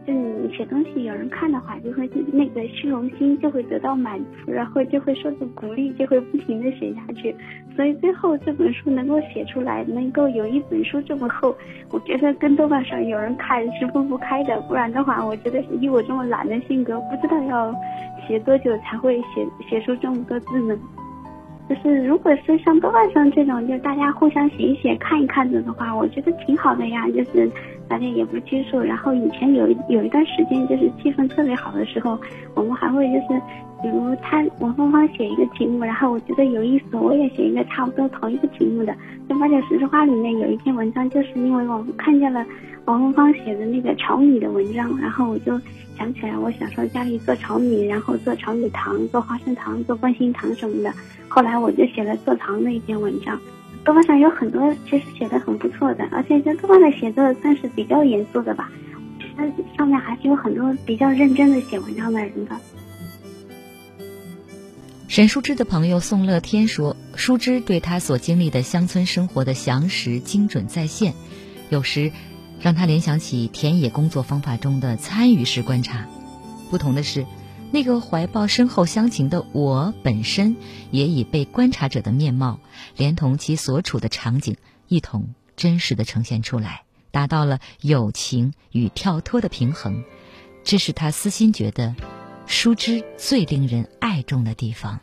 [0.05, 7.33] 就你写东西有人看的话，就会那个虚荣心就会得到满足，然后就会受到鼓励，就会不停的写下去。
[7.75, 11.55] 所以最后这本书能够写出来，能够有一本书这么厚，
[11.89, 14.61] 我觉得跟豆瓣上有人看是分不开的。
[14.67, 17.73] 不然的话，我觉得以我这么懒的性格，不知道要
[18.27, 20.77] 写多久才会写写出这么多字呢。
[21.69, 27.07] 就是如果是像豆瓣上这种，就大家互相写一写、看一看的的话，我觉得挺好的呀。
[27.09, 27.49] 就是
[27.87, 32.19] 大家也不拘束，然后以前有有一段时间就是气氛特别好的时候，
[32.53, 33.41] 我们还会就是，
[33.81, 38.93] 比如他王芳芳写一个题目，然后我觉得有意思，我也写一个差不多同一个题目的。
[39.29, 42.45] 就《八九十枝花》里面有一篇文章，就是因为我看见了
[42.85, 45.57] 王芳芳写的那个炒米的文章，然后我就
[45.97, 50.93] 想起来我小时候家里做炒米，然后做炒米糖、做花生糖、做关心糖什么的。
[51.27, 53.39] 后来我就写了做糖的一篇文章，
[53.83, 58.71] 豆瓣上有很多其实写的很不错的，而且在豆瓣的写作算是比较严肃的吧，
[59.35, 59.43] 那
[59.75, 62.55] 上面还是有很多比较认真的写文章的人的。
[65.07, 71.13] 沈淑芝的朋友宋乐天说，淑芝对他所经历的乡村生活的详实精准再现，
[71.69, 72.11] 有时
[72.63, 76.07] 让他联想起田野工作方法中的参与式观察。
[76.71, 77.27] 不同的是。
[77.71, 80.55] 那个怀抱深厚乡情的我本身，
[80.91, 82.59] 也以被观察者的面貌，
[82.95, 84.57] 连同其所处的场景，
[84.87, 90.03] 一同真实的呈现出来，达到了友情与跳脱的平衡。
[90.63, 91.95] 这是他私心觉得，
[92.45, 94.99] 书之最令人爱重的地方。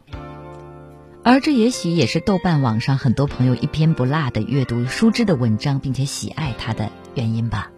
[1.23, 7.71] 而这也许也是豆瓣网上很多朋友一篇不落的阅读书之的文章，并且喜爱他的原因吧。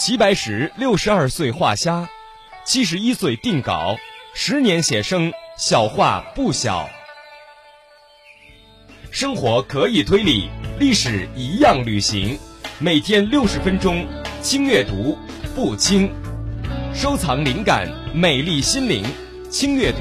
[0.00, 2.08] 齐白石六十二岁画虾，
[2.64, 3.98] 七十一岁定稿，
[4.32, 6.88] 十年写生，小画不小。
[9.10, 10.48] 生活可以推理，
[10.78, 12.38] 历史一样旅行。
[12.78, 14.06] 每天六十分钟，
[14.40, 15.18] 轻阅读，
[15.54, 16.10] 不轻。
[16.94, 19.04] 收藏灵感，美丽心灵。
[19.50, 19.98] 轻阅读，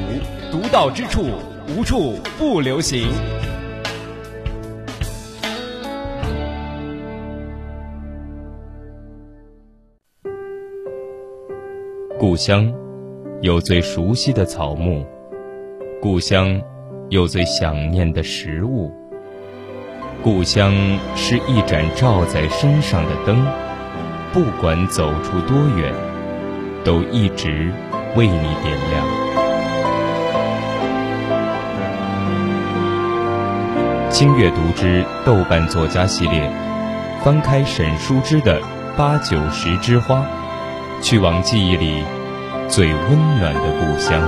[0.50, 1.30] 独到之处，
[1.68, 3.10] 无处不流行。
[12.30, 12.72] 故乡
[13.42, 15.04] 有最熟悉的草木，
[16.00, 16.62] 故乡
[17.10, 18.94] 有最想念的食物，
[20.22, 20.72] 故乡
[21.16, 23.44] 是一盏照在身上的灯，
[24.32, 25.92] 不管走出多远，
[26.84, 27.72] 都一直
[28.16, 29.08] 为你点亮。
[34.12, 36.48] 轻阅读之豆瓣作家系列，
[37.24, 38.62] 翻开沈书之的
[38.96, 40.20] 《八九十枝花》。
[41.02, 42.04] 去往记忆里
[42.72, 44.22] 最温暖的故乡。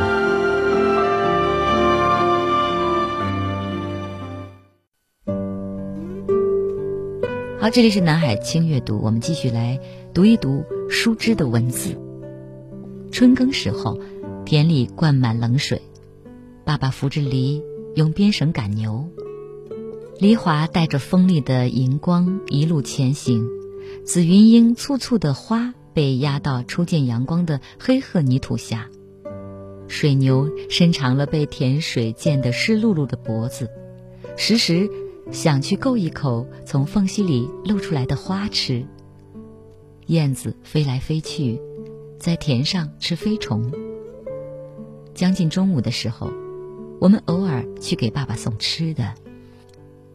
[7.60, 9.80] 好，这里是南海轻阅读，我们继续来
[10.12, 11.96] 读一读书枝的文字。
[13.12, 14.00] 春耕时候，
[14.44, 15.80] 田里灌满冷水，
[16.66, 17.62] 爸爸扶着犁，
[17.96, 19.08] 用鞭绳赶牛，
[20.18, 23.48] 犁铧带着锋利的银光一路前行，
[24.04, 25.76] 紫云英簇簇的花。
[25.94, 28.89] 被压到初见阳光的黑褐泥土下，
[29.88, 33.70] 水牛伸长了被甜水溅得湿漉漉的脖子，
[34.38, 34.89] 时时
[35.32, 38.86] 想去够一口从缝隙里露出来的花吃。
[40.08, 41.62] 燕子飞来飞去，
[42.20, 43.72] 在田上吃飞虫。
[45.14, 46.32] 将近中午的时候，
[47.00, 49.14] 我们偶尔去给爸爸送吃的。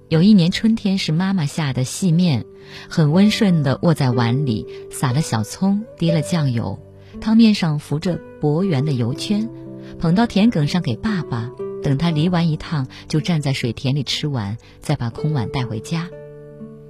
[0.08, 2.44] 有一年春天是妈妈下的细面，
[2.88, 6.78] 很温顺地握在碗里，撒了小葱，滴了酱油，
[7.20, 9.50] 汤面上浮着薄圆的油圈，
[9.98, 11.50] 捧到田埂上给爸爸，
[11.82, 16.08] 等他犁完一趟，就站在水田里吃完，再把空碗带回家。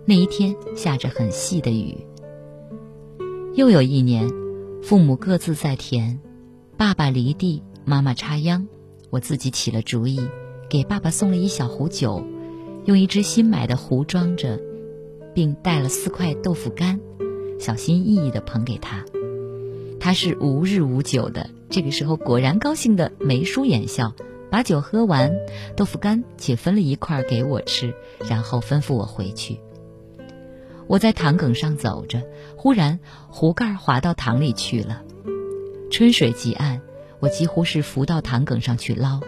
[0.04, 2.06] 那一天下着很细的雨。
[3.54, 4.30] 又有一年，
[4.82, 6.20] 父母各自在田，
[6.76, 8.68] 爸爸犁地，妈妈插秧，
[9.08, 10.20] 我自己起了主意，
[10.68, 12.22] 给爸爸送了一小壶酒。
[12.86, 14.60] 用一只新买的壶装着，
[15.34, 17.00] 并带了四块豆腐干，
[17.58, 19.04] 小心翼翼地捧给他。
[19.98, 24.14] 他是无日无酒的，这个时候果然高兴得眉舒眼笑，
[24.52, 25.34] 把酒喝完，
[25.76, 27.92] 豆腐干且分了一块给我吃，
[28.28, 29.58] 然后吩咐我回去。
[30.86, 32.22] 我在塘埂上走着，
[32.54, 35.02] 忽然壶盖滑到塘里去了。
[35.90, 36.82] 春水急岸，
[37.18, 39.20] 我几乎是浮到塘埂上去捞。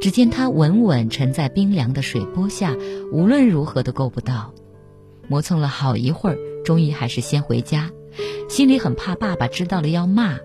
[0.00, 2.76] 只见它稳稳沉在冰凉的水波下，
[3.12, 4.52] 无论如何都够不到。
[5.28, 7.90] 磨蹭了好一会儿，终于还是先回家，
[8.48, 10.38] 心里很怕爸爸知道了要骂。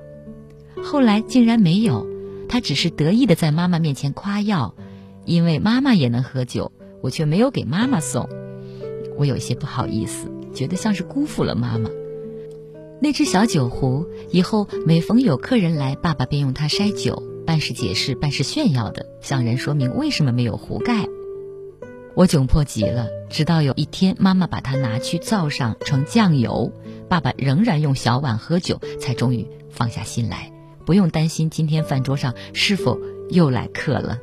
[0.81, 2.05] 后来竟然没有，
[2.49, 4.75] 他只是得意的在妈妈面前夸耀，
[5.25, 8.27] 因为妈妈也能喝酒，我却没有给妈妈送。
[9.17, 11.89] 我有些不好意思，觉得像是辜负了妈妈。
[12.99, 17.21] 那只小酒壶，以后每逢有客人来，爸爸便用它筛酒。
[17.45, 21.05] 半是解释，半是炫耀的向人说明为什么没有壶盖。
[22.15, 26.71] 我窘迫极了，直到有一天妈妈把它拿去灶上盛酱油，
[27.09, 30.51] 爸爸仍然用小碗喝酒，才终于放下心来，
[30.85, 34.19] 不用担心今天饭桌上是否又来客了。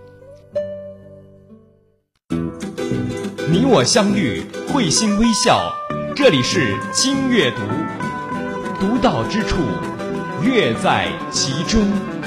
[3.50, 4.42] 你我相遇，
[4.72, 5.72] 会心微笑，
[6.14, 7.56] 这里是轻阅读，
[8.78, 9.56] 独到之处，
[10.44, 12.19] 乐在其中。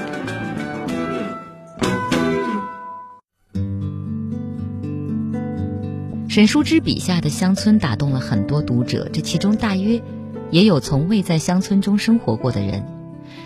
[6.34, 10.02] 沈淑之笔下的乡村打动了很多读者，这其中大约
[10.50, 12.84] 也有从未在乡村中生活过的人。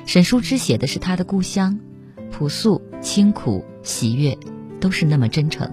[0.05, 1.81] 沈淑之写的是他的故乡，
[2.31, 4.37] 朴素、清苦、喜悦，
[4.79, 5.69] 都是那么真诚。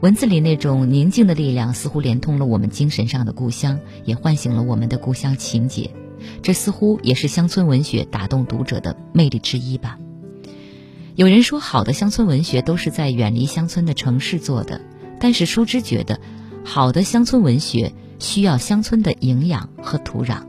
[0.00, 5.90] 文字里那种宁静的力量，似乎连通了我们精神上的故乡，也唤醒了我们的故乡情结。
[6.40, 9.98] 这似乎也是乡村文学打动读者的魅力之一吧。
[11.14, 14.80] 有人说，好的乡村文学都是在远离乡村的城市做的。
[15.22, 16.18] 但是舒之觉得，
[16.64, 20.42] 好的乡村文学需要乡村的营养和土壤。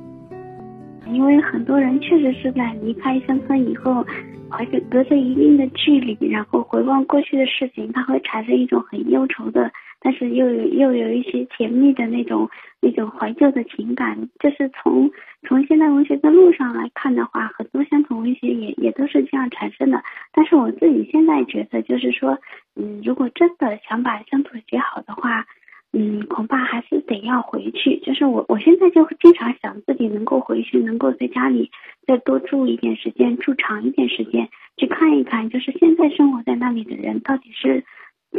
[1.14, 4.04] 因为很多人确实是在离开乡村以后，
[4.50, 9.72] 而且隔着一定的距离，然后回望过去的事情，他会产生一种很忧愁的。
[10.04, 12.50] 但是又有又有一些甜蜜的那种
[12.82, 15.10] 那种怀旧的情感，就是从
[15.48, 20.04] 从现代文学的路上来看的话，很多乡土文学也也都是这样产生的。
[20.34, 22.38] 但是我自己现在觉得，就是说，
[22.76, 25.46] 嗯，如果真的想把乡土写好的话，
[25.94, 28.02] 嗯，恐怕还是得要回去。
[28.02, 31.72] 就是我我现在就经常想自己能够回去，能够在家里
[32.06, 37.86] 再多住一点时间，住长一点时间，去看一看，就是现在生活在那里的人到底是。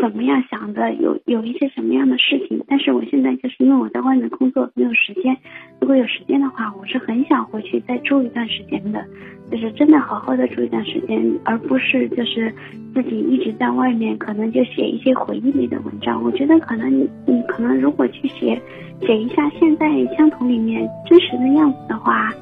[0.00, 0.92] 怎么样想的？
[0.94, 2.62] 有有一些什么样的事情？
[2.68, 5.36] 但是我现在就是因为我在外面工作，没有时间。
[5.80, 9.04] 如果有时间的话，我是很想回去再住一段时间的，
[9.50, 12.52] 就是真的好好的住一段时间，而不是就是
[12.94, 16.22] 自己一直在外面，可能就写一些回忆类的文章。
[16.22, 18.60] 我觉得可能你你可能如果去写
[19.00, 19.86] 写一下现在
[20.16, 22.32] 乡土里面真实的样子的话，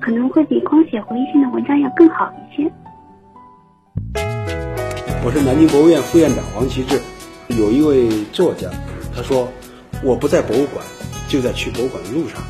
[0.00, 2.70] 可能会比光写回忆性的文章要更好一些。
[5.24, 7.00] 我是南京博物院副院长王其志。
[7.48, 8.70] 有一位作家，
[9.14, 9.48] 他说
[10.02, 10.84] ：“我不在博物馆，
[11.28, 12.40] 就在去博物馆的路上。”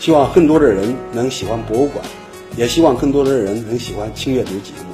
[0.00, 2.04] 希望更多的人能喜欢博物馆，
[2.56, 4.92] 也希望更多的人能喜欢轻阅读节目。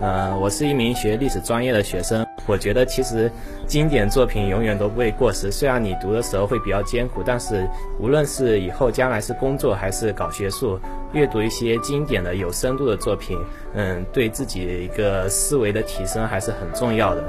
[0.00, 2.26] 呃，我是一名学历史专业的学生。
[2.46, 3.30] 我觉得其实
[3.66, 5.50] 经典作品永远都不会过时。
[5.50, 7.66] 虽然你读的时候会比较艰苦，但是
[7.98, 10.78] 无论是以后将来是工作还是搞学术，
[11.14, 13.38] 阅读一些经典的有深度的作品，
[13.72, 17.24] 嗯，对自己一个思维的提升还是很重要的。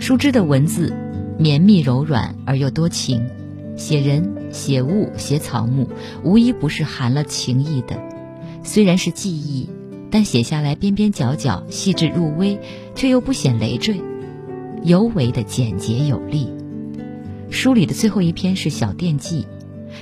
[0.00, 0.92] 舒之的文字
[1.38, 3.30] 绵密柔软而又多情，
[3.76, 5.88] 写人、写物、写草木，
[6.24, 7.96] 无一不是含了情意的。
[8.64, 9.70] 虽然是记忆。
[10.14, 12.60] 但写下来边边角角细致入微，
[12.94, 14.00] 却又不显累赘，
[14.84, 16.54] 尤为的简洁有力。
[17.50, 19.44] 书里的最后一篇是小店记，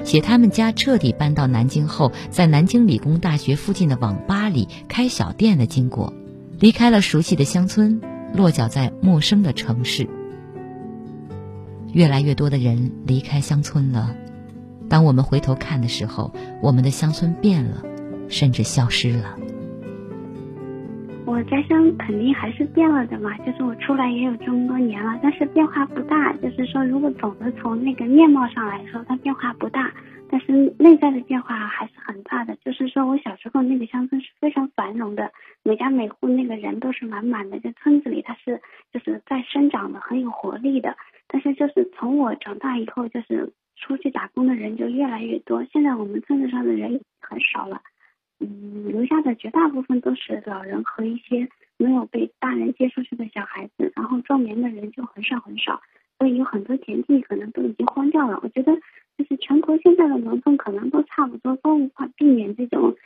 [0.04, 6.12] 写他们家彻底搬到南京后，在南京理工大学附近的网吧里开小店的经过，
[6.60, 7.98] 离开了熟悉的乡村，
[8.34, 10.06] 落脚在陌生的城市。
[11.94, 14.14] 越来越多的人离开乡村了。
[14.90, 17.82] 当我们回头看的时候，我们的乡村变了，
[18.28, 19.38] 甚至消失了。
[21.32, 26.30] 我家乡肯定还是变了的嘛，就是我出来也有这么多年了，但是变化不大。
[26.34, 29.90] 就是说，如果总的从那个面貌上来说，它变化不大，
[30.28, 32.54] 但是内在的变化还是很大的。
[32.56, 38.60] 就是说我小时候那个乡村是非常繁荣的，每家每户那个人都是满满的，这村子里它是
[38.92, 40.94] 就是在生长的，很有活力的。
[41.28, 47.80] 但是就是从我长大以后，就是出去打工的人就越来越多，现在我们村子上的人很少了。
[48.42, 55.80] 嗯，留下的绝大部分都是老人和一些没有被大人接出去的小孩子，然后种田的人就很少很少，
[56.18, 58.40] 所以有很多田地可能都已经荒掉了。
[58.42, 58.74] 我觉得，
[59.16, 62.96] 就是全国现在的农村可能都差不多，都无法避免这种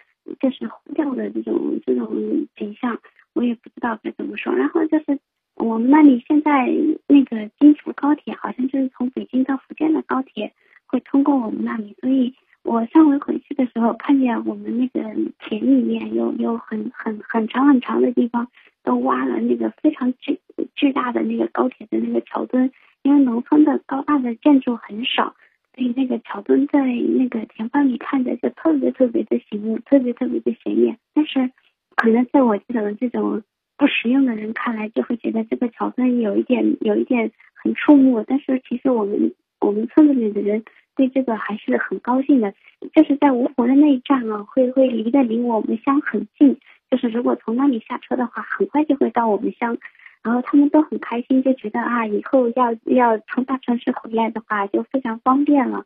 [0.41, 2.99] 就是荒掉的这种这种景象。
[3.35, 4.55] 我也不知道该怎么说。
[4.55, 5.19] 然后就是
[5.55, 6.67] 我们那里现在
[7.07, 10.55] 那个京福高铁，好像就是从北京到福建的高铁
[10.87, 12.35] 会通过我们那里，所以。
[12.69, 15.03] 我上回回去的时候，看见我们那个
[15.39, 18.49] 田里面有有很很很长很长的地方
[18.83, 20.41] 都挖了那个非常巨
[20.75, 22.73] 巨大的那个高铁的那个桥墩，
[23.03, 25.35] 因为农村的高大的建筑很少，
[25.75, 30.97] 所以那个桥墩在那个田方里看着就特别特别的醒目，特别特别的显眼。
[31.13, 31.51] 但是，
[31.97, 33.43] 可能在我这种这种
[33.77, 37.31] 不实用的人看来，就会觉得这个桥墩有一点有一点
[37.63, 38.25] 很触目。
[38.27, 40.65] 但是其实我们我们村子里的人。
[40.99, 42.55] 对这个还是很高兴的，
[42.97, 46.59] 就是在芜湖的那一站啊，会会离得离我们乡很近，
[46.91, 49.77] 就是如果从那里下车的话，很快就会到我们乡，
[50.23, 55.85] 然后他们都很开心，就觉得啊，以后要要从大城市回来的话，就非常方便了。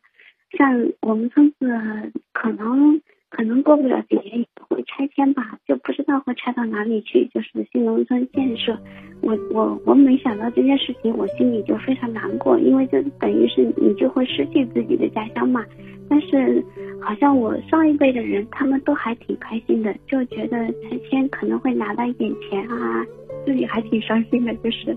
[0.57, 3.01] 像我们村子可能。
[3.31, 7.25] 可能过不了几年也会拆迁吧，就不知道会拆到哪里去。
[7.33, 8.77] 就是新农村建设，
[9.21, 15.65] 我我我没想到这件事情，我心里就非常难过，因为这等于是你就会失去自己的家乡嘛。
[16.09, 16.61] 但是
[16.99, 23.05] 好像我上一辈的人他们都还挺开心的，就觉得拆迁可能会拿到一点钱啊，
[23.45, 24.95] 自己还挺伤心的，就是。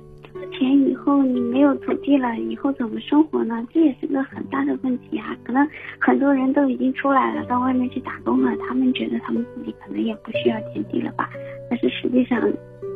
[0.57, 3.67] 钱以后你没有土地了，以后怎么生活呢？
[3.73, 5.37] 这也是个很大的问题啊！
[5.45, 11.29] 可能很多人都已经出来了，到外面去打工了，他们觉得他们自己可能也不需要田地了吧？
[11.69, 12.41] 但是实际上，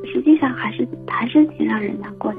[0.05, 2.39] 实际上还是还是挺让人难过的，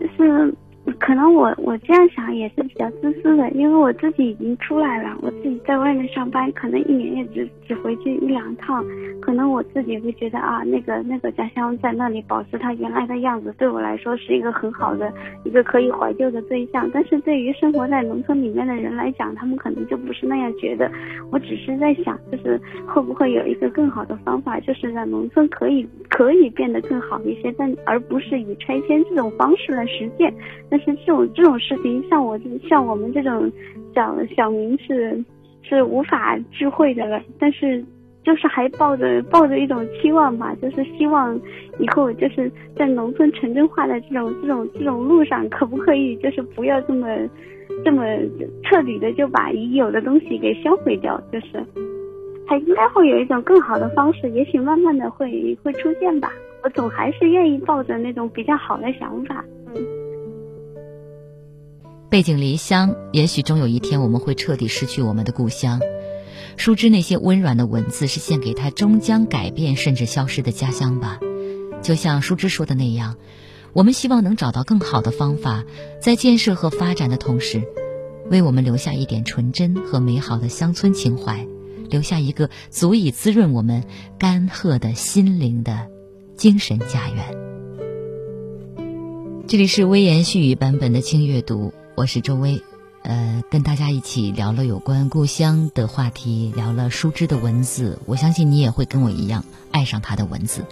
[0.00, 0.54] 就是。
[0.98, 8.84] 可能我我这样想也是比较自私的，因为我自己已经出来了，我自己在外面上班，可能一年也只只回去一两趟，
[9.20, 15.12] 可能我自己会觉得啊，那个那个家乡在那里保持它原来的样子，对我来说是一个很好的
[15.44, 16.88] 一个可以怀旧的对象。
[16.92, 20.90] 但是对于生活在农村里面的人来讲，他们可能就不是那样觉得。
[21.30, 30.32] 我只是在想，就是会不会有一个更好的方法，就是让农村可以可以变得更好一些，但而不是以拆迁这种方式来实现。
[30.70, 33.50] 但是像这种这种事情，像我这像我们这种
[33.94, 35.22] 小小民是
[35.62, 37.20] 是无法智慧的了。
[37.38, 37.84] 但是
[38.24, 41.38] 就是还抱着抱着一种期望吧，就是希望
[41.78, 47.06] 以后就是在农村城镇化的这种这种这种路上，可不可以就是不要这么
[47.84, 48.04] 这么
[48.64, 51.20] 彻底的就把已有的东西给销毁掉？
[51.32, 51.62] 就是
[52.48, 56.32] 还应该会有一种更好的方式，也许慢慢的会会出现吧。
[56.62, 59.44] 我总还是愿意抱着那种比较好的想法。
[62.08, 65.80] 背井离乡，也许终有一天我们会彻底失去我们的故乡。
[66.56, 71.18] 书之那些温软的文字，是献给他终将改变甚至消失的家乡吧。
[71.82, 73.16] 就像书之说的那样，
[73.72, 75.64] 我们希望能找到更好的方法，
[76.00, 77.62] 在建设和发展的同时，
[78.30, 81.44] 为我们留下一点纯真和美好的乡村情怀，
[81.90, 83.82] 留下一个足以滋润我们
[84.16, 85.88] 干涸的心灵的
[86.36, 87.34] 精神家园。
[89.48, 91.74] 这里是微言细语版本的轻阅读。
[91.96, 92.62] 我是周薇，
[93.04, 97.98] 呃，跟大家一起聊了有关故乡的话题，聊了舒枝的文字。
[98.04, 100.66] 我相信你也会跟我一样爱上他的文字。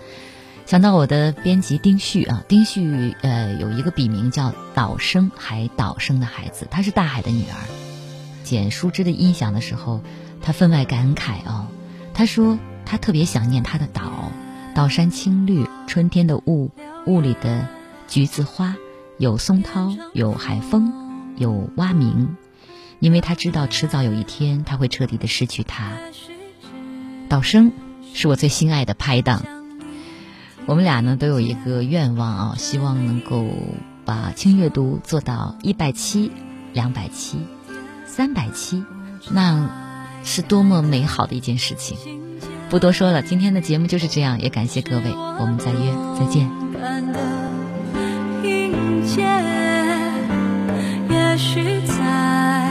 [0.67, 7.57] 想到我的编辑丁旭啊，丁旭呃有一个笔名叫岛生，海岛生的孩子，她是大海的女儿。
[8.43, 10.03] 剪舒枝的音响的时候，
[10.43, 11.69] 他分外感慨哦。
[12.13, 14.31] 他说他特别想念他的岛，
[14.75, 16.71] 岛山青绿，春天的雾，
[17.07, 17.67] 雾里的
[18.09, 18.77] 橘子花，
[19.17, 21.04] 有松涛，有海风。
[21.37, 22.37] 有蛙鸣，
[23.01, 25.93] 因为他知道迟早有一天他会彻底的失去他。
[27.29, 27.73] 岛生
[28.13, 29.43] 是我最心爱的拍档，
[30.67, 33.47] 我们俩呢都有一个愿望啊，希望能够
[34.05, 36.31] 把轻阅读做到一百期、
[36.73, 37.39] 两百期、
[38.07, 38.85] 三百期，
[39.31, 39.71] 那
[40.23, 41.97] 是多么美好的一件事情。
[42.71, 46.51] 不多说了，今天的节目就是这样，也感谢各位，我们再约，再见。
[51.15, 52.64] 也许在